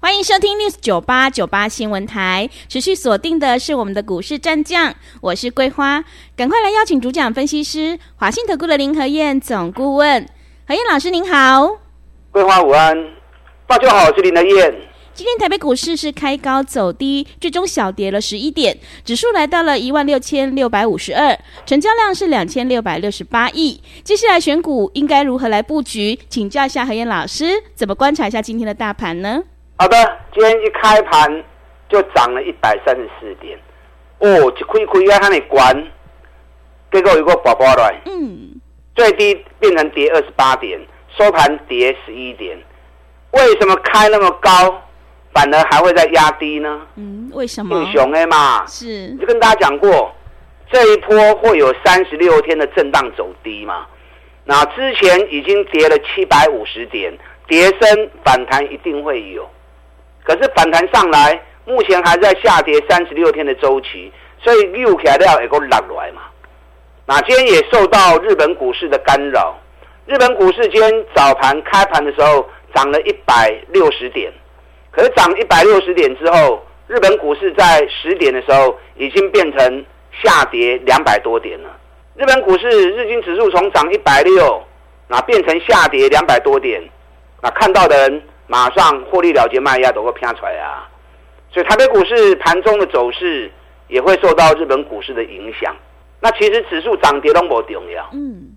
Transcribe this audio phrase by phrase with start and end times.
[0.00, 6.04] 欢迎收听 News 九八九八新闻台，持续锁定的是我们的股市战将，我是桂花，
[6.36, 10.24] 赶快来邀请主讲分析师华信投顾的林和燕总顾问，
[10.68, 11.78] 何燕老师您好，
[12.30, 12.96] 桂花午安，
[13.66, 14.72] 大家好，我是林和燕。
[15.14, 23.80] 今天台北股市是开高走低，最终小跌了十一点，指数来到了一万六千六百五十二，成交量是两千六百六十八亿。
[24.04, 26.16] 接下来选股应该如何来布局？
[26.28, 29.42] 请教一下何燕老师，怎么观察一下今天的大盘呢？
[29.80, 29.96] 好的，
[30.34, 31.44] 今天一开盘
[31.88, 33.56] 就涨了一百三十四点，
[34.18, 35.86] 哦，一开亏啊，它那关，
[36.90, 38.60] 结果有个宝宝来，嗯，
[38.96, 40.80] 最低变成跌二十八点，
[41.16, 42.58] 收盘跌十一点，
[43.30, 44.82] 为什么开那么高，
[45.32, 46.82] 反而还会再压低呢？
[46.96, 47.80] 嗯，为什么？
[47.80, 50.12] 英雄 A 嘛，是，就跟大家讲过，
[50.72, 53.86] 这一波会有三十六天的震荡走低嘛，
[54.44, 59.48] 那之前已经跌了七百五十点，跌升反弹一定会有。
[60.28, 64.12] 可是反弹上来，目前还在下跌三十六天的周期，
[64.42, 66.20] 所以六起来料也够落来嘛。
[67.06, 69.58] 那今天也受到日本股市的干扰，
[70.04, 74.30] 日本股市今天早盘开盘的时候涨了一百六十点，
[74.90, 79.86] 可是涨一百六十点之后，日本股市在十点的时候已经变成
[80.22, 81.70] 下跌两百多点了。
[82.16, 84.62] 日本股市日经指数从涨一百六，
[85.08, 86.82] 那变成下跌两百多点，
[87.40, 88.22] 那看到的人。
[88.48, 90.88] 马上获利了结卖压都会飘出来啊，
[91.52, 93.52] 所以台北股市盘中的走势
[93.86, 95.76] 也会受到日本股市的影响。
[96.20, 98.56] 那其实指数涨跌都不重要，嗯，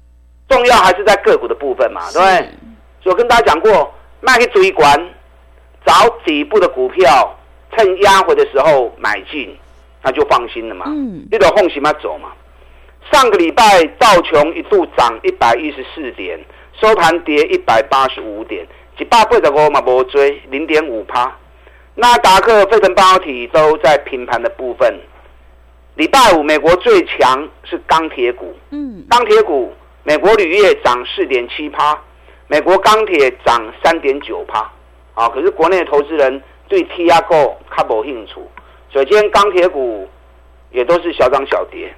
[0.49, 2.37] 重要还是在个股的部分嘛，对不对？
[3.03, 5.09] 所以我跟大家讲过，卖去追关，
[5.85, 7.37] 找底部的股票，
[7.77, 9.55] 趁压回的时候买进，
[10.01, 10.85] 那就放心了嘛。
[10.87, 12.31] 嗯，这种放心嘛走嘛。
[13.11, 16.39] 上个礼拜道琼一度涨一百一十四点，
[16.79, 18.65] 收盘跌一百八十五点。
[19.01, 21.35] 一百八十五嘛，无追零点五趴。
[21.95, 24.95] 纳达克、费城半导体都在平盘的部分。
[25.95, 28.55] 礼拜五，美国最强是钢铁股。
[28.69, 29.73] 嗯，钢铁股，
[30.03, 31.99] 美国铝业涨四点七趴，
[32.45, 34.71] 美国钢铁涨三点九趴。
[35.15, 38.35] 啊，可是国内的投资人对 T 亚购较无兴趣，
[38.93, 40.07] 所以今天钢铁股
[40.69, 41.91] 也都是小涨小跌。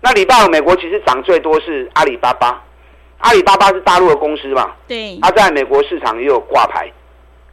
[0.00, 2.60] 那礼拜五，美国其实涨最多是阿里巴巴。
[3.20, 4.72] 阿里巴巴是大陆的公司嘛？
[4.88, 6.90] 对，它在美国市场也有挂牌。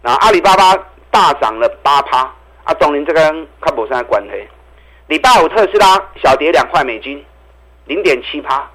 [0.02, 0.74] 那阿里巴巴
[1.12, 2.20] 大涨了八趴，
[2.64, 4.48] 啊，总林这跟看不上关黑。
[5.08, 7.24] 礼拜五特斯拉小跌两块美金，
[7.86, 8.66] 零点七趴，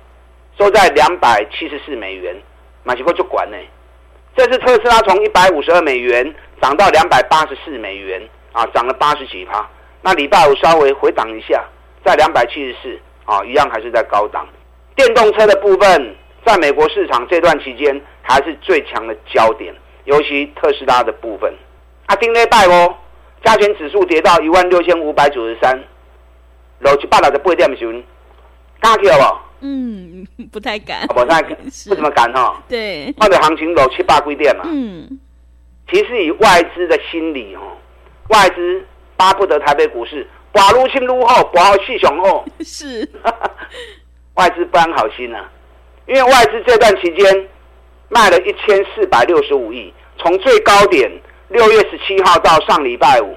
[0.58, 2.36] 收在两百七十四美元，
[2.84, 3.56] 马奇哥就管呢。
[4.36, 8.20] 这次特斯拉从一百五十二美元涨到两百八十四美元，
[8.52, 9.66] 啊，涨了八十几趴。
[10.02, 11.64] 那礼拜五稍微回档一下，
[12.04, 14.46] 在两百七十四，啊，一样还是在高档。
[14.94, 16.16] 电动车的部分。
[16.44, 21.52] 在美国市场这段期间，还是最强的焦点，尤其特斯拉的部分。
[22.06, 22.94] 啊，丁内拜哦，
[23.44, 25.80] 加权指数跌到一万六千五百九十三，
[26.80, 28.02] 六七八六的八点钟，
[28.80, 29.66] 敢去好不？
[29.66, 31.06] 嗯， 不太敢。
[31.06, 31.56] 不太敢，
[31.88, 32.60] 不怎么敢哈。
[32.68, 33.14] 对。
[33.16, 34.64] 换的行情六七八几点嘛？
[34.66, 35.20] 嗯。
[35.88, 37.76] 其实以外资的心理哦，
[38.30, 38.84] 外资
[39.16, 42.44] 巴不得台北股市寡入清入后，寡好气雄厚。
[42.64, 43.08] 是。
[44.34, 45.48] 外资不安好心啊。
[46.06, 47.48] 因为外资这段期间
[48.08, 51.10] 卖了一千四百六十五亿，从最高点
[51.48, 53.36] 六月十七号到上礼拜五，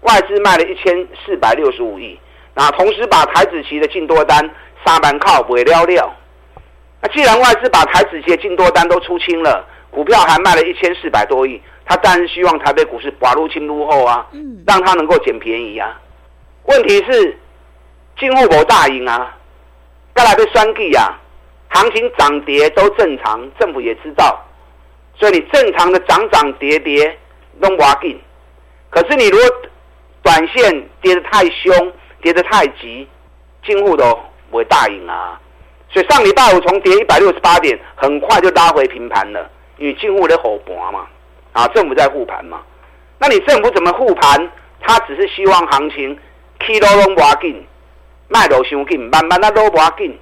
[0.00, 2.18] 外资卖了一千四百六十五亿，
[2.54, 4.50] 那同时把台子期的净多单
[4.84, 6.16] 沙盘靠尾了了。
[7.02, 14.26] 那既然外资把台子期的净多单都出清了，股票还卖了一千四百多亿，他当然希望台北股市寡入清入后啊，
[14.66, 16.00] 让他能够捡便宜啊。
[16.64, 17.38] 问题是
[18.18, 19.36] 进户口大赢啊，
[20.14, 21.14] 再来被双击呀。
[21.70, 24.44] 行情涨跌都正常，政府也知道，
[25.14, 27.18] 所以你正常的涨涨跌跌
[27.60, 28.18] 都挖紧。
[28.90, 29.46] 可是你如果
[30.22, 31.92] 短线跌得太凶，
[32.22, 33.06] 跌得太急，
[33.64, 34.18] 进户都
[34.50, 35.40] 不会大赢啊。
[35.90, 41.06] 所以上礼拜五从跌一百六十八点，很快就拉回平盘了，因为进户的护盘嘛，
[41.52, 42.60] 啊，政府在护盘嘛。
[43.18, 44.50] 那你政府怎么护盘？
[44.80, 46.16] 他只是希望行情
[46.64, 47.66] 起落拢挖紧，
[48.28, 50.16] 卖落伤紧，慢慢的都挖紧。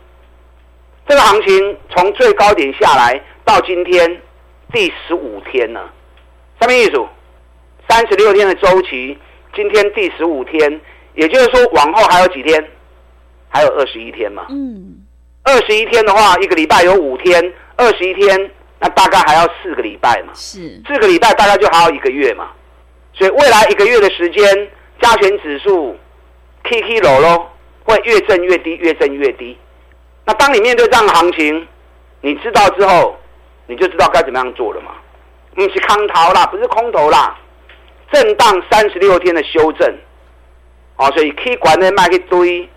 [1.06, 4.20] 这个行情从最高点下来到今天
[4.72, 5.92] 第十五天了，
[6.60, 7.04] 什么意思？
[7.88, 9.16] 三十六天的周期，
[9.54, 10.80] 今天第十五天，
[11.14, 12.70] 也就是说往后还有几天？
[13.50, 14.46] 还有二十一天嘛。
[14.48, 15.04] 嗯，
[15.42, 18.50] 二十一天的话，一个礼拜有五天，二十一天，
[18.80, 20.32] 那大概还要四个礼拜嘛。
[20.34, 22.50] 是，四个礼拜大概就还要一个月嘛。
[23.12, 24.68] 所以未来一个月的时间，
[25.00, 25.94] 加权指数
[26.64, 27.46] K K 楼喽，
[27.84, 29.56] 会越震越低，越震越低。
[30.24, 31.66] 那当你面对这样的行情，
[32.20, 33.16] 你知道之后，
[33.66, 34.92] 你就知道该怎么样做了嘛。
[35.54, 37.38] 不是空头啦，不是空头啦，
[38.10, 39.94] 震荡三十六天的修正。
[40.96, 42.68] 哦，所以 K 管的卖一堆，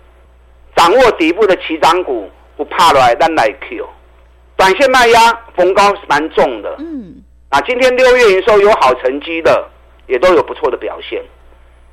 [0.76, 3.88] 掌握底部的起涨股，不怕来，咱来 Q。
[4.56, 6.76] 短线卖压逢高是蛮重的。
[6.78, 9.68] 嗯，啊，今天六月营收有好成绩的，
[10.06, 11.22] 也都有不错的表现。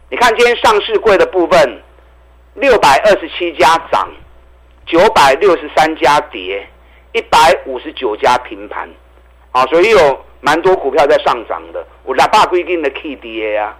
[0.09, 1.81] 你看今天上市柜的部分，
[2.55, 4.09] 六百二十七家涨，
[4.85, 6.67] 九百六十三家跌，
[7.13, 8.87] 一百五十九家平盘。
[9.51, 13.77] 啊，所以有蛮多股票在上涨的，有六百规定的 K D A 啊。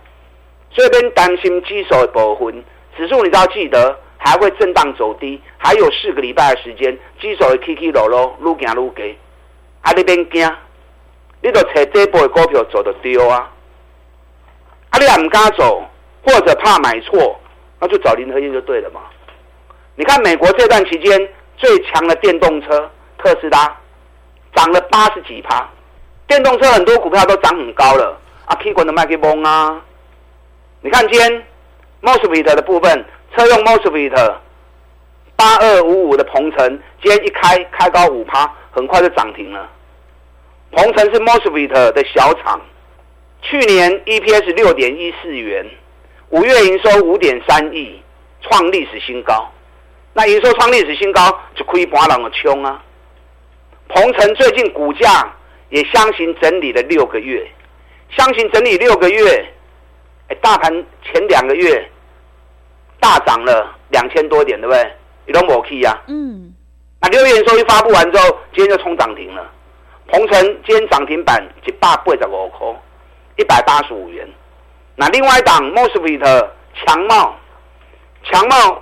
[0.71, 2.63] 所以边担心指数的部分，
[2.97, 9.17] 指数你都要记得还会震荡走低，还有四个礼拜的时间，指数会起起落落，愈行愈低。
[9.81, 10.55] 啊，你别惊，
[11.41, 13.51] 你就找底部的股票走得丢啊。
[14.89, 15.83] 啊，你还唔敢走，
[16.23, 17.39] 或者怕买错，
[17.79, 19.01] 那就找林和燕就对了嘛。
[19.97, 23.77] 你看美国这段期间最强的电动车特斯拉
[24.53, 25.69] 涨了八十几趴，
[26.27, 29.81] 电动车很多股票都涨很高了啊，K 管的卖给崩啊。
[30.81, 31.43] 你看今天
[32.01, 33.05] MOSFET 的部分，
[33.35, 34.33] 车用 MOSFET
[35.37, 39.69] 八二五五的鹏程，今天一开开高五趴，很快就涨停了。
[40.71, 42.59] 鹏程是 MOSFET 的小厂，
[43.41, 45.65] 去年 EPS 六点一四元，
[46.31, 48.01] 五月营收五点三亿，
[48.41, 49.49] 创历史新高。
[50.17, 51.21] 那营收创历史新高，
[51.55, 52.81] 就可以把人的冲啊。
[53.89, 55.29] 鹏程最近股价
[55.69, 57.45] 也箱型整理了六个月，
[58.15, 59.51] 箱型整理六个月。
[60.29, 60.71] 哎，大盘
[61.03, 61.91] 前两个月
[62.97, 64.91] 大涨了两千多点，对不对？
[65.27, 66.01] 你都没去呀？
[66.07, 66.53] 嗯。
[67.01, 69.51] 那六月营收一发布完之后，今天就冲涨停了。
[70.07, 72.67] 鹏程今天涨停板一百八十五块，
[73.35, 74.25] 一百八十五元。
[74.95, 76.47] 那另外一档 MOSFET
[76.85, 77.35] 强茂，
[78.23, 78.81] 强茂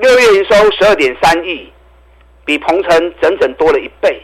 [0.00, 1.70] 六月营收十二点三亿，
[2.46, 4.22] 比鹏程整整多了一倍，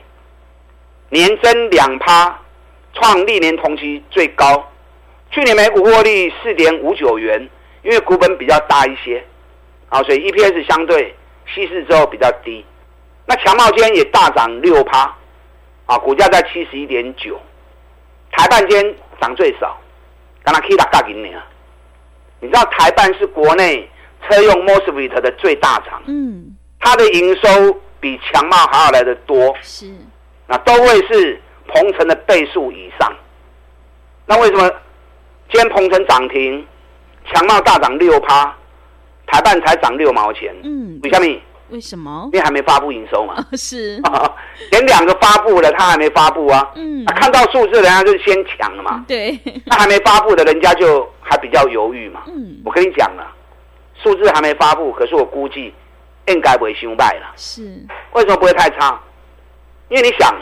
[1.10, 2.38] 年增两趴，
[2.94, 4.72] 创历年同期最高。
[5.30, 7.46] 去年每股获利四点五九元，
[7.82, 9.22] 因为股本比较大一些，
[9.90, 11.14] 啊，所以 EPS 相对
[11.54, 12.64] 稀释之后比较低。
[13.26, 15.14] 那强茂今天也大涨六趴，
[15.84, 17.38] 啊，股价在七十一点九。
[18.32, 19.78] 台半间涨最少，
[20.42, 21.44] 刚刚 Kita 大给你啊。
[22.40, 23.86] 你知道台半是国内
[24.28, 29.90] 车用 MOSFET 的最大厂，嗯，它的营收比强茂还要来得多，是，
[30.46, 33.12] 那都会是鹏程的倍数以上。
[34.26, 34.68] 那为什么？
[35.52, 36.66] 今天鹏程涨停，
[37.32, 38.52] 强茂大涨六趴，
[39.26, 40.52] 台半才涨六毛钱。
[40.64, 41.40] 嗯，为什么？
[41.68, 42.28] 为什么？
[42.32, 43.34] 因为还没发布营收嘛。
[43.38, 44.02] 哦、 是，
[44.72, 46.68] 连两个发布了，他还没发布啊。
[46.74, 49.04] 嗯，啊、看到数字，人家就先抢了嘛。
[49.06, 49.38] 对。
[49.64, 52.22] 那还没发布的，人家就还比较犹豫嘛。
[52.26, 52.60] 嗯。
[52.64, 53.32] 我跟你讲了，
[54.06, 55.74] 数字还没发布，可是我估计
[56.28, 57.32] 应该不会失败了。
[57.34, 57.64] 是。
[58.12, 59.00] 为什么不会太差？
[59.88, 60.32] 因为你想，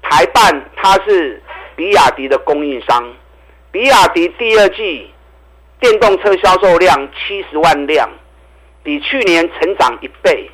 [0.00, 1.42] 台办它是
[1.74, 3.12] 比亚迪的供应商。
[3.72, 5.10] 比亚迪第二季
[5.80, 8.08] 电动车销售量七十万辆，
[8.84, 10.48] 比去年成长一倍。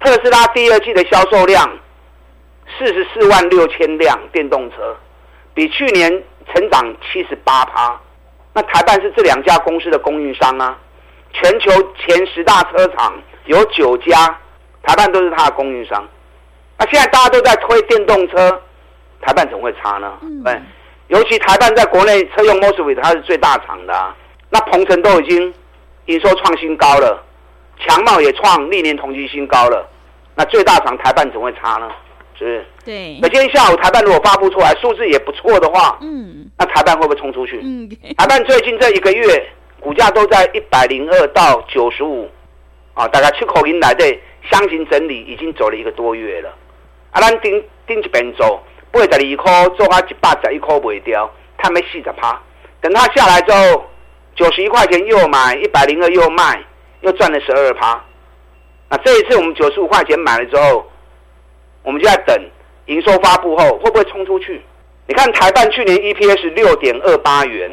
[0.00, 1.78] 特斯拉第二季的销售量
[2.78, 4.96] 四十四万六千辆电动车，
[5.52, 6.10] 比去年
[6.52, 8.00] 成长七十八趴。
[8.54, 10.78] 那台办是这两家公司的供应商啊，
[11.34, 13.12] 全球前十大车厂
[13.44, 14.16] 有九家，
[14.82, 16.02] 台半都是它的供应商。
[16.78, 18.50] 那现在大家都在推电动车，
[19.20, 20.12] 台半怎么会差呢？
[20.42, 20.52] 对。
[20.54, 20.66] 嗯
[21.08, 24.16] 尤其台半在国内车用 MOSFET 它是最大厂的啊，
[24.48, 25.52] 那鹏程都已经
[26.06, 27.22] 营收创新高了，
[27.78, 29.86] 强茂也创历年同期新高了，
[30.34, 31.90] 那最大厂台半怎么会差呢？
[32.38, 32.66] 是不是？
[32.86, 33.18] 对。
[33.20, 37.60] 那今天下午台半如果发布出来数字也不错的话，嗯，那台半会不会冲出去？
[37.62, 37.86] 嗯，
[38.16, 39.46] 台半最近这一个月
[39.84, 42.26] 股价都在一百零二到九十五，
[42.94, 44.02] 啊，大概七口银来的
[44.50, 46.48] 箱型整理已经走了一个多月了，
[47.10, 48.64] 啊，咱顶顶一边走。
[48.90, 52.40] 八十二块做啊一百十一块卖掉，他没四十趴。
[52.80, 53.84] 等他下来之后，
[54.34, 56.64] 九十一块钱又买，一百零二又卖，
[57.02, 58.02] 又赚了十二趴。
[58.88, 60.90] 那这一次我们九十五块钱买了之后，
[61.82, 62.42] 我们就在等
[62.86, 64.62] 营收发布后会不会冲出去？
[65.06, 67.70] 你看台办去年 EPS 六点二八元，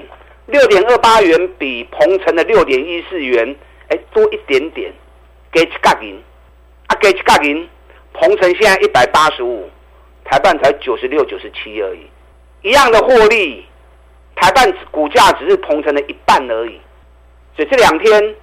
[0.48, 3.55] 六点二八元比鹏程的六点一四元
[3.89, 4.91] 哎多一点点，
[5.51, 6.21] 给一角银，
[6.88, 7.69] 啊给一角银，
[8.13, 9.69] 鹏程现在一百八十五。
[10.24, 12.05] 台半才九十六、九十七而已，
[12.62, 13.65] 一样的获利，
[14.36, 16.79] 台半股价只是鹏程的一半而已。
[17.53, 18.36] 所以这两天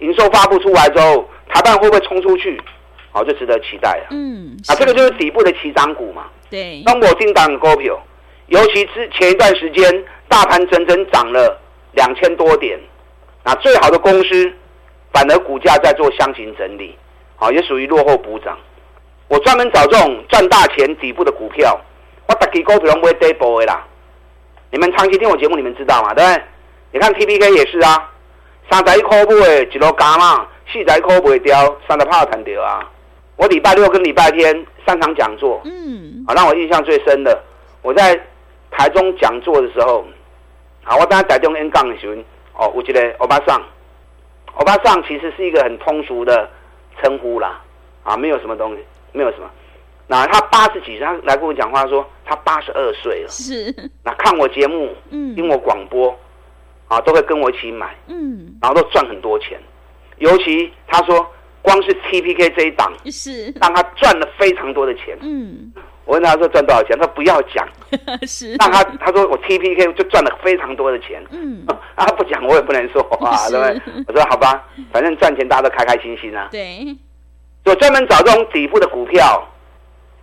[0.00, 2.60] 营收发布出来之后，台办会不会冲出去？
[3.10, 4.08] 好，就值得期待了。
[4.10, 6.26] 嗯，啊，这个就是底部的起涨股嘛。
[6.50, 6.82] 对。
[6.82, 7.98] 中国订单股票，
[8.46, 11.60] 尤其之前一段时间，大盘整整涨了
[11.92, 12.78] 两千多点，
[13.44, 14.52] 那最好的公司，
[15.12, 16.96] 反而股价在做箱型整理，
[17.36, 18.58] 好，也属于落后补涨。
[19.28, 21.80] 我专门找这种赚大钱底部的股票，
[22.28, 23.84] 我大几股票不会跌波的啦。
[24.70, 26.12] 你们长期听我节目，你们知道吗？
[26.14, 26.42] 对不对？
[26.92, 28.10] 你看 T P K 也是啊，
[28.70, 31.56] 三十一块不会一路加嘛，四十一块不会掉，
[31.88, 32.90] 三十趴弹掉啊。
[33.36, 37.42] 我礼拜六跟礼拜天三场讲座，嗯，啊，让我印象最深的，
[37.82, 38.20] 我在
[38.76, 40.04] 台中讲座的时候，
[40.82, 42.08] 啊，我当时在中 N 杠的时
[42.54, 43.62] 候，哦，我觉得欧巴桑，
[44.54, 46.50] 欧巴桑其实是一个很通俗的
[47.00, 47.60] 称呼啦，
[48.02, 49.50] 啊，没有什么东西，没有什么。
[50.06, 53.74] 那他八十几岁，他来跟我讲话说他八十二岁了，是。
[54.02, 56.14] 那看我节目，嗯，听我广播，
[56.88, 59.58] 啊，都会跟我一起买，嗯，然后都赚很多钱，
[60.18, 61.26] 尤其他说。
[61.64, 65.16] 光是 TPK 这一档，是让他赚了非常多的钱。
[65.22, 65.72] 嗯，
[66.04, 67.66] 我问他说赚多少钱，他不要讲。
[68.26, 71.24] 是，让他他说我 TPK 就赚了非常多的钱。
[71.30, 74.04] 嗯， 啊，他不讲我也不能说啊， 对不对？
[74.08, 76.48] 我说好吧，反正赚钱大家都开开心心啊。
[76.50, 76.96] 对，
[77.64, 79.46] 我专门找这种底部的股票，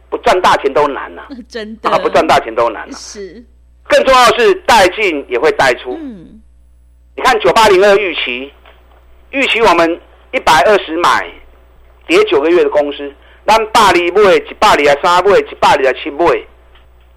[0.10, 1.24] 不赚大钱都难呐。
[1.50, 2.92] 真的，不赚大钱都难。
[2.94, 3.44] 是，
[3.88, 5.98] 更重要的是带进也会带出。
[6.00, 6.42] 嗯，
[7.16, 8.52] 你看九八零二预期，
[9.32, 10.00] 预期我们。
[10.34, 11.30] 一百二十买，
[12.08, 13.14] 跌九个月的公司，
[13.48, 16.26] 咱百二买，一百二十三买，一百二十七买，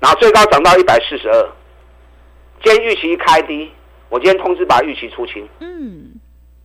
[0.01, 1.49] 然后最高涨到一百四十二。
[2.63, 3.71] 今天预期一开低，
[4.09, 5.47] 我今天通知把预期出清。
[5.61, 6.13] 嗯，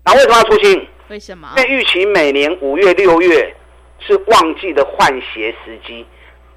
[0.05, 0.87] 那为什么要出清？
[1.09, 1.53] 为什么？
[1.57, 3.55] 因为预期每年五月、六月
[3.99, 6.05] 是旺季的换鞋时机，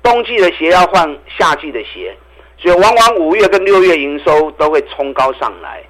[0.02, 2.16] 冬季的鞋要换夏季的鞋，
[2.58, 5.82] 所以往往五月跟六月营收都会冲高上来。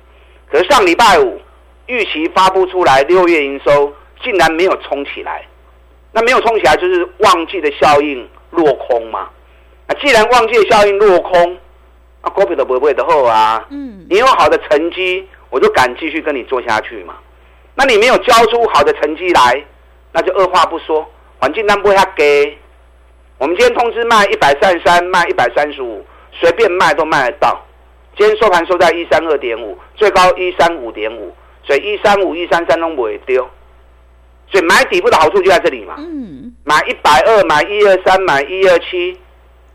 [0.51, 1.41] 可是上礼拜五。
[1.89, 3.93] 预期发布出来，六月营收
[4.23, 5.45] 竟然没有冲起来，
[6.13, 9.31] 那没有冲起来就是旺季的效应落空嘛？
[9.87, 11.59] 啊，既然旺季的效应落空，
[12.21, 13.67] 啊，股票都不会的好啊。
[13.71, 17.15] 嗯，你有好的成绩，我就敢继续跟你做下去嘛。
[17.75, 19.65] 那你没有交出好的成绩来，
[20.13, 21.07] 那就二话不说，
[21.39, 22.59] 环境单不会下给。
[23.39, 27.61] 我们今天通知卖一百三十三，卖一百三十五，随便卖都卖得到。
[28.17, 31.35] 今天收盘收在一三二点五，最高一三五点五。
[31.65, 33.49] 所以一三五一三三都不会丢，
[34.53, 35.95] 所以买底部的好处就在这里嘛。
[35.97, 39.19] 嗯，买一百二，买一二三，买一二七，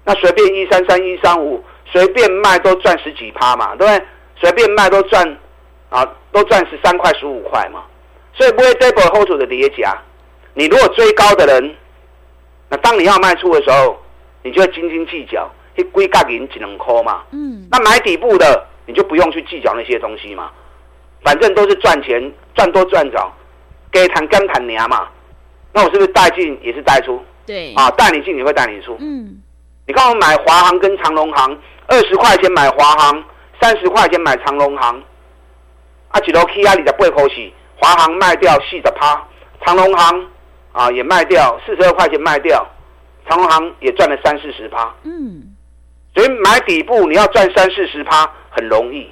[0.05, 4.05] 那随便一三三一三五，随便卖都赚十几趴嘛，对不对？
[4.39, 5.37] 随便卖都赚
[5.89, 7.83] 啊，都赚十三块十五块嘛。
[8.35, 9.97] 所以不会 double hold 住的叠加。
[10.53, 11.75] 你如果追高的人，
[12.69, 13.99] 那当你要卖出的时候，
[14.43, 17.23] 你就会斤斤计较，一龟嘎银只能抠嘛。
[17.31, 20.51] 嗯，那买底部的，你就不用去计较那些东西嘛。
[21.23, 23.35] 反正都是赚钱，赚多赚少，
[24.01, 25.07] 给谈跟谈娘嘛。
[25.73, 27.23] 那我是不是带进也是带出？
[27.45, 28.97] 对啊，带你进也会带你出。
[28.99, 29.41] 嗯，
[29.85, 33.23] 你看我买华航跟长荣航，二十块钱买华航，
[33.61, 35.01] 三十块钱买长荣航。
[36.09, 39.21] 啊，几楼 K 啊，你的背口是华航卖掉四十趴，
[39.65, 40.27] 长荣航
[40.71, 42.65] 啊也卖掉四十二块钱卖掉，
[43.29, 44.93] 长荣航也赚了三四十趴。
[45.03, 45.55] 嗯，
[46.15, 49.09] 所以买底部你要赚三四十趴很容易。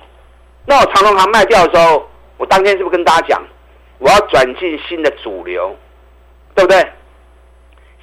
[0.65, 3.43] 那我长荣航卖掉的时候，我当天是不是跟大家讲，
[3.97, 5.75] 我要转进新的主流，
[6.53, 6.91] 对不对？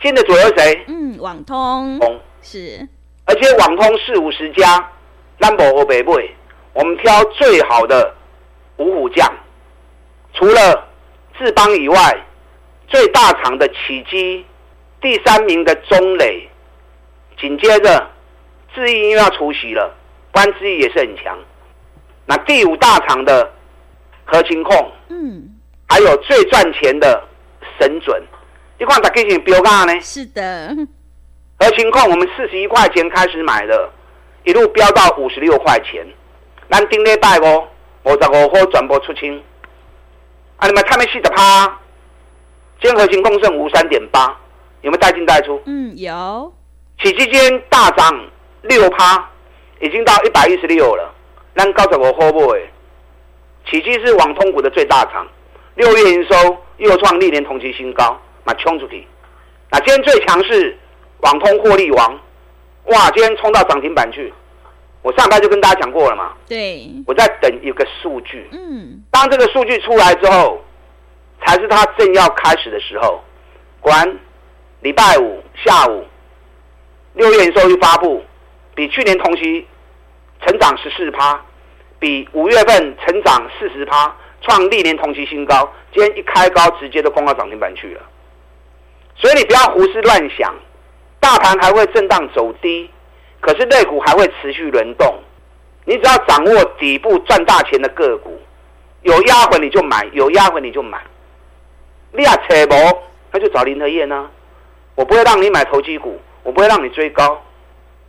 [0.00, 0.84] 新的主流是谁？
[0.88, 1.99] 嗯，网通。
[1.99, 2.88] 通是，
[3.25, 4.90] 而且网通四五十家
[5.38, 6.34] ，number 和北北，
[6.72, 8.14] 我们挑最好的
[8.78, 9.32] 五虎将，
[10.34, 10.88] 除了
[11.38, 12.26] 志邦以外，
[12.88, 14.44] 最大厂的启基，
[15.00, 16.49] 第三名的中磊，
[17.38, 18.11] 紧接着
[18.75, 19.94] 智毅又要出席了，
[20.32, 21.38] 不然智易也是很强。
[22.26, 23.52] 那第五大厂的
[24.25, 25.51] 合勤控，嗯，
[25.92, 27.22] 还有最赚钱的
[27.78, 28.22] 神准，
[28.78, 30.00] 一块打给你标价呢？
[30.00, 30.75] 是的，
[31.58, 33.90] 而情况我们四十一块钱开始买的，
[34.44, 36.02] 一路飙到五十六块钱，
[36.70, 37.64] 咱顶礼拜五
[38.04, 39.38] 五十五号转播出清，
[40.56, 41.66] 啊，你们他们四十趴，
[42.80, 44.34] 今天合勤控剩五三点八，
[44.80, 45.61] 有没有带进带出？
[45.66, 46.54] 嗯，有。
[47.02, 48.18] 起基金大涨
[48.62, 49.28] 六趴，
[49.78, 51.14] 已经到一百一十六了。
[51.54, 52.62] 咱高十五号买，
[53.70, 55.28] 启碁是网通股的最大厂，
[55.75, 59.07] 六月营收又创历年同期新高，那冲出去。
[59.71, 60.76] 那今天最强势
[61.21, 62.21] 网通获利王，
[62.87, 64.33] 哇，今天冲到涨停板去。
[65.02, 70.62] 我上班就跟大家讲过了嘛，对，我在等一个数据，嗯，当这个数据出来之后，
[71.45, 73.23] 才是它正要开始的时候。
[73.81, 74.19] 果然，
[74.81, 76.05] 礼拜五下午，
[77.14, 78.23] 六月营收一发布，
[78.75, 79.67] 比去年同期。
[80.45, 81.41] 成长十四趴，
[82.00, 88.00] 比五月份成长四十趴，创历年同期新高，今天一开高直接都攻到涨停板去了。
[89.16, 90.54] 所以你不要胡思乱想，
[91.20, 92.90] 大盘还会震荡走低，
[93.40, 95.14] 可是类股还会持续轮动。
[95.84, 98.40] 你只要掌握底部赚大钱的个股，
[99.02, 101.00] 有压回你就买，有压回你就买。
[102.12, 102.99] 你啊扯无，
[103.32, 104.30] 那就找林和彦呢。
[104.94, 107.42] 我不会让你买投机股，我不会让你追高。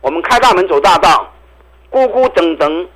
[0.00, 1.32] 我们开大门走大道，
[1.90, 2.88] 孤孤等等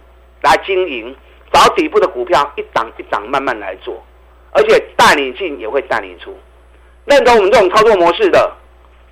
[0.43, 1.17] 来经营，
[1.53, 4.03] 找底部的股票，一档一档慢慢来做，
[4.53, 6.37] 而且带你进也会带你出。
[7.05, 8.53] 认同我们这种操作模式的，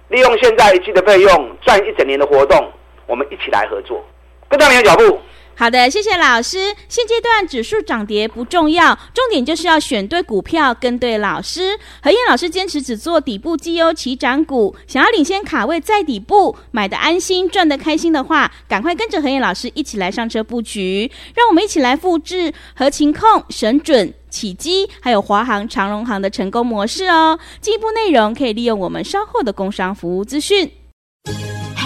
[0.09, 2.71] 利用现在一季的费用赚一整年的活动，
[3.07, 4.05] 我们一起来合作，
[4.49, 5.21] 跟上你的脚步。
[5.59, 6.59] 好的，谢谢老师。
[6.87, 11.79] 现阶段指数涨跌不重要，重点就是要选对股票，跟对老师。
[12.03, 21.11] 何燕老师坚持只做底部绩优起涨股，想要领先卡位在底部，买得安心，赚得开心的话，赶快跟着何燕老师一起来上车布局。
[21.35, 27.39] 让我们一起来复制合情控、神准、起基，还有华航、长荣航的成功模式哦。
[27.63, 30.71] 进一步内容可以利用我们稍后的工商服务资讯。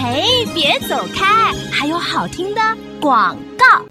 [0.03, 2.61] 嘿，别走开，还有好听的
[2.99, 3.85] 广告。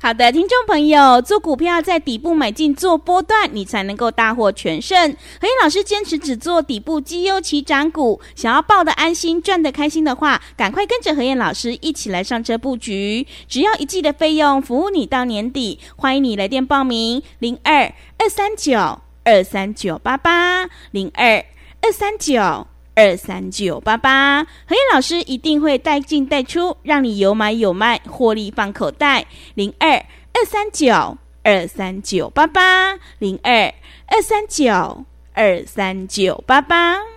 [0.00, 4.98] 好的，听众朋友，做股票在底部买进做波段，你才能够大获全胜。
[5.38, 13.26] 何燕老师坚持只做底部绩优起涨股，想要抱得安心、赚得开心的话，赶快跟着何燕老师一起来上车布局。
[13.46, 15.78] 只要一季的费用，服务你到年底。
[15.96, 21.44] 欢迎你来电报名：零二二三九二三九八八零二
[21.82, 22.66] 二三九。
[22.94, 29.24] 二三九八八，何燕老师一定会带进带出，让你有买有卖，获利放口袋。
[29.54, 33.72] 零二二三九二三九八八，零二
[34.06, 37.11] 二三九二三九八八。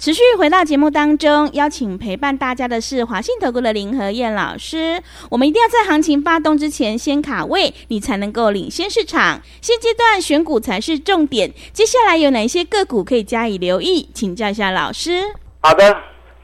[0.00, 5.02] 持续回到节目当中，邀请陪伴大家的是华信投顾的林和燕老师。
[5.30, 9.42] 我们一定要在行情发动之前先卡位，你才能够领先市场。
[9.60, 11.52] 现阶段选股才是重点。
[11.74, 14.08] 接下来有哪些个股可以加以留意？
[14.14, 15.20] 请教一下老师。
[15.60, 15.94] 好的，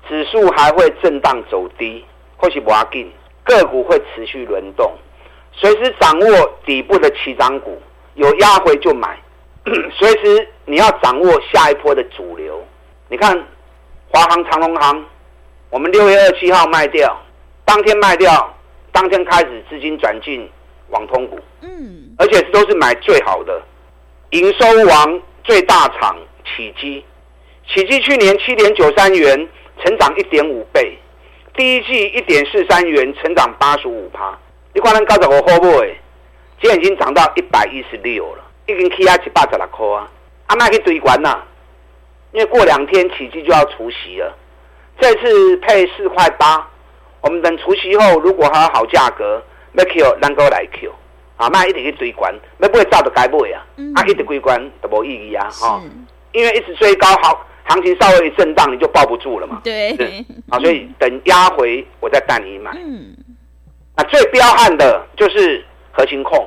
[0.07, 2.04] 指数还会震荡走低，
[2.37, 3.11] 或许不要紧，
[3.43, 4.93] 个股会持续轮动，
[5.54, 7.78] 随时掌握底部的起涨股，
[8.17, 9.19] 有压回就买，
[9.99, 12.63] 随时你要掌握下一波的主流。
[13.09, 13.41] 你看，
[14.08, 15.04] 华航、长隆航，
[15.71, 17.16] 我们六月二十七号卖掉，
[17.64, 18.54] 当天卖掉，
[18.92, 20.49] 当天开始资金转进
[20.88, 23.60] 网通股，嗯，而且都是买最好的，
[24.30, 27.04] 营收王最大厂启基，
[27.69, 29.49] 启基去年七点九三元，
[29.82, 30.97] 成长一点五倍，
[31.54, 34.38] 第一季一点四三元，成长八十五趴，
[34.73, 35.78] 你看能高十五块不？
[35.80, 35.88] 哎，
[36.62, 40.08] 今天已经涨到一百一十六了，已经起啊一百十六块啊，
[40.47, 41.42] 阿麦去追关呐。
[42.37, 44.37] 因为过两天启基就要除息了，
[45.01, 46.69] 这次配四块八，
[47.23, 50.93] 我们等除息后如果还有好价格，要 Q 能够来 Q，
[51.39, 55.91] 啊，卖一直去追关，要不会照着该买啊，嗯、啊一直追关都没意义啊，哈是，
[56.39, 59.97] 因为一直追高好，行情稍微一震荡你就抱不住了嘛，对，
[60.51, 63.17] 啊，所以等压回我再带你买，嗯，
[63.97, 66.47] 那最彪悍的就是核心控，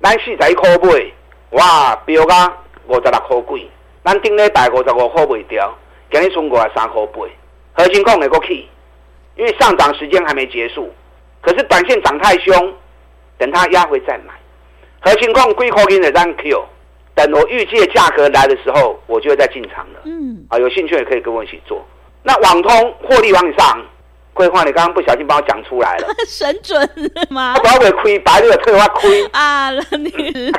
[0.00, 1.12] 咱四十一块买，
[1.50, 2.50] 哇，飙到
[2.86, 3.70] 五十六块几。
[4.04, 5.72] 咱顶礼拜五十五块卖掉，
[6.10, 7.20] 今日冲过来三块八，
[7.72, 8.66] 核心控会过去，
[9.36, 10.92] 因为上涨时间还没结束，
[11.40, 12.74] 可是短线涨太凶，
[13.38, 14.34] 等它压回再买。
[15.00, 16.64] 核心控贵口金的让 Q，
[17.14, 20.00] 等我预计的价格来的时候，我就会再进场了。
[20.04, 21.84] 嗯，啊，有兴趣也可以跟我一起做。
[22.22, 23.82] 那网通获利往上。
[24.34, 26.88] 规划，你刚刚不小心帮我讲出来了， 神准
[27.28, 27.54] 吗？
[27.62, 29.70] 我会亏，白日退我亏啊！
[29.70, 30.08] 你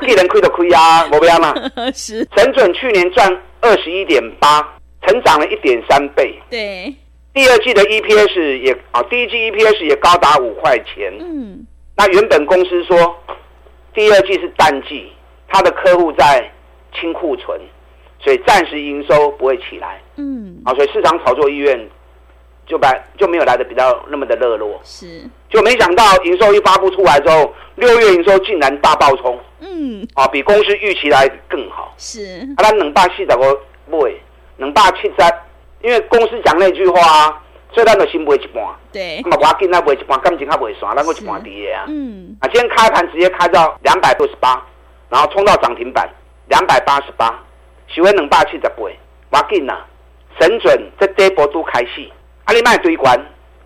[0.08, 1.54] 一人亏的亏啊，我不要吗？
[1.94, 4.62] 是神准去年赚二十一点八，
[5.08, 6.40] 成长了一点三倍。
[6.50, 6.94] 对，
[7.34, 11.12] 第二季的 EPS 也啊，第一季 EPS 也高达五块钱。
[11.20, 13.18] 嗯，那原本公司说
[13.94, 15.12] 第二季是淡季，
[15.48, 16.48] 他的客户在
[17.00, 17.60] 清库存，
[18.20, 20.00] 所以暂时营收不会起来。
[20.18, 21.90] 嗯，啊，所以市场炒作意愿。
[22.66, 33.98] 就来就没有来的比较那么的热络，是，就没想到营收一发布出来之后，六月营收竟然大爆冲，嗯，啊，比公司预期来更好，是，啊，他两百四十个买，
[34.58, 35.34] 两百七十，
[35.82, 37.42] 因为公司讲那句话啊，
[37.74, 44.66] 所以咱就先买一半，对，那么我今仔买一半，感情还未算，咱个一半跌啊，嗯，啊，今天开盘直接开到两百六十八，
[45.10, 46.10] 然后冲到涨停板
[46.48, 47.44] 两百八十八，
[47.88, 48.72] 收在两百七十八，
[49.32, 49.80] 我紧呐，
[50.40, 52.12] 神准这这波都开戏。
[52.46, 53.18] 阿里卖堆关，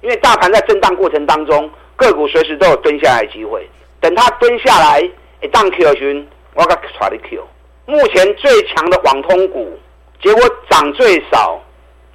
[0.02, 3.68] 因为大盘在震荡过程当中，个股随时都有蹲下来的机会。
[4.00, 5.02] 等它蹲下来，
[5.42, 7.44] 一档 Q 群，我给它的 Q。
[7.86, 9.78] 目前最强的网通股，
[10.22, 11.60] 结果涨最少，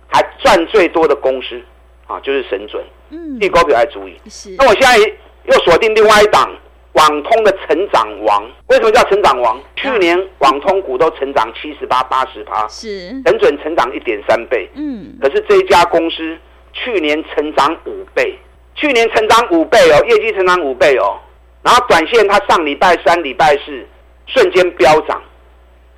[0.08, 1.60] 还赚最多的公司，
[2.06, 2.84] 啊，就是神准。
[3.10, 4.20] 嗯，这股票要注意。
[4.28, 4.54] 是。
[4.58, 4.98] 那我现在
[5.44, 6.48] 又锁定另外一档，
[6.92, 8.48] 网通的成长王。
[8.68, 9.60] 为什么叫成长王？
[9.74, 14.68] 去年网通股都成长七十八、八十趴，是，神准成长一点三倍。
[14.74, 16.38] 嗯，可是这一家公司
[16.72, 18.38] 去年成长五倍，
[18.74, 21.18] 去年成长五倍哦，业绩成长五倍哦。
[21.62, 23.86] 然后短线它上礼拜三、礼拜四
[24.26, 25.22] 瞬间飙涨，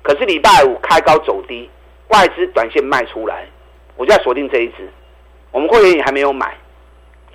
[0.03, 1.69] 可是礼拜五开高走低，
[2.09, 3.47] 外资短线卖出来，
[3.95, 4.89] 我就要锁定这一支。
[5.51, 6.55] 我们会员也还没有买，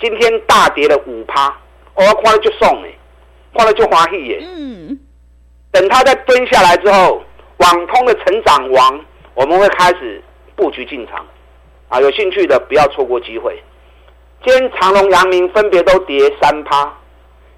[0.00, 1.52] 今天大跌了五趴，
[1.94, 2.90] 我要花了就送哎，
[3.52, 4.38] 花了就花一耶。
[4.42, 5.00] 嗯，
[5.72, 7.22] 等它再蹲下来之后，
[7.56, 10.22] 网通的成长王，我们会开始
[10.54, 11.26] 布局进场，
[11.90, 13.60] 啊，有兴趣的不要错过机会。
[14.44, 16.90] 今天长隆、阳明分别都跌三趴。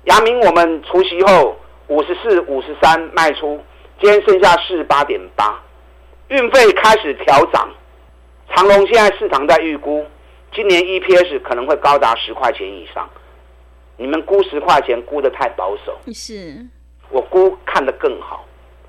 [0.05, 1.55] 阳明我们除夕后
[1.87, 3.61] 五十四、五十三卖出，
[4.01, 5.61] 今天剩下四十八点八，
[6.29, 7.69] 运费开始调涨。
[8.55, 10.05] 长隆现在市场在预估，
[10.55, 13.09] 今年 EPS 可能会高达十块钱以上。
[13.99, 16.57] 你们估十块钱估的太保守，是，
[17.11, 18.45] 我估看得更好。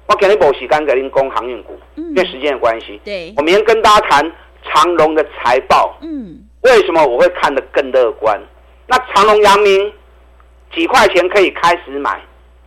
[0.07, 2.99] 我给你补时间给您攻航运股，嗯、因为时间的关系。
[3.03, 4.31] 对，我明天跟大家谈
[4.63, 5.97] 长隆的财报。
[6.01, 8.39] 嗯，为什么我会看得更乐观？
[8.87, 9.91] 那长隆、阳明。
[10.75, 12.19] 几块钱可以开始买，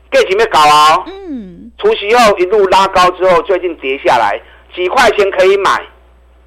[0.08, 1.02] 给几没搞啊？
[1.08, 4.40] 嗯，除夕后一路拉高之后，最近跌下来，
[4.72, 5.84] 几块钱可以买，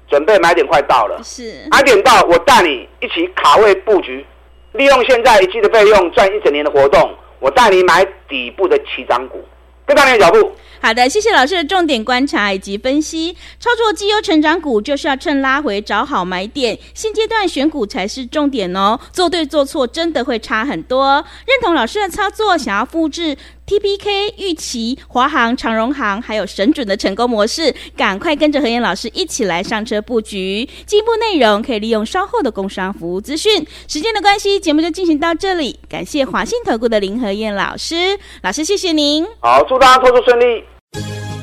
[0.08, 1.20] 准备买点快到了。
[1.22, 4.24] 是买点到，我带你一起卡位布局，
[4.72, 9.44] 利用现在一季的费用赚一整年的活动，我带你买底部的起涨股，
[9.84, 10.56] 跟上你的脚步。
[10.82, 13.36] 好的，谢谢老师的重点观察以及分析。
[13.58, 18.98] 操作绩优成长股就是要趁拉回找好买点，现阶段选股才是重点哦。
[19.12, 21.24] 做对做错真的会差很多。
[21.46, 30.66] 认同老师的操作，想要复制 TPK、玉期、华航、长荣航还有神准的成功模式，赶快跟着何燕老师一起来上车布局。
[30.86, 33.64] 进一步内容可以利用稍后的工商服务资讯。
[33.86, 35.78] 时间的关系，节目就进行到这里。
[35.88, 39.26] 感谢华信投顾的林和燕老师，老师谢谢您。
[39.40, 40.64] 好，祝大家操作顺利。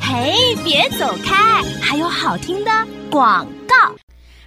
[0.09, 1.61] 嘿，别走开！
[1.81, 2.71] 还有好听的
[3.11, 3.93] 广告。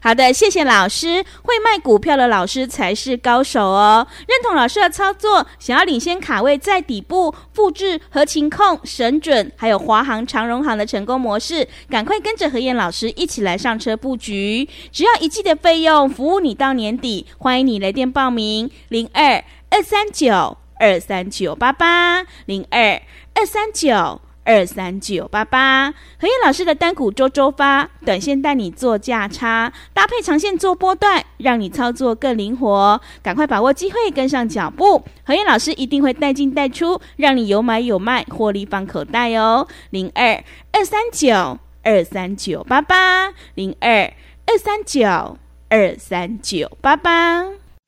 [0.03, 1.23] 好的，谢谢老师。
[1.43, 4.07] 会卖股票的老师才是高手哦。
[4.27, 14.67] 认同老师的操作，想要领先卡位在底部，复制和情控、神准，还有华航、长荣航的成功模式，赶快跟着何燕老师一起来上车布局。
[14.91, 17.27] 只要一季的费用，服务你到年底。
[17.37, 23.03] 欢迎你来电报名：零二二三九二三九八八零二
[23.35, 24.23] 二三九。
[24.45, 33.01] 二三九八八，何燕老师的单股周周发，短线带你做价差，搭配长线做波段，让你操作更灵活。
[33.23, 35.05] 赶快把握机会，跟上脚步。
[35.25, 39.69] 何燕老师一定会带进带出，让你有买有卖，获利放口袋哦。
[39.91, 44.13] 零二二三九二三九八八，零二
[44.47, 47.60] 二三九二三九八八。